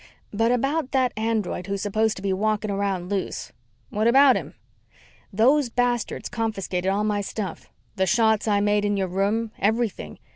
[0.33, 3.51] "But about that android that's supposed to be walking around loose."
[3.91, 4.55] "What about him?"
[5.31, 7.69] "Those bastards confiscated all my stuff.
[7.97, 10.17] The shots I made in your room everything.